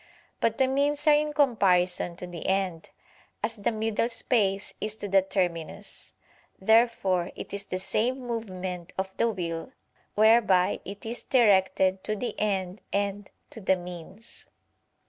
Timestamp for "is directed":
11.05-12.03